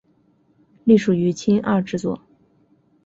[0.83, 2.19] 隶属于青二制作。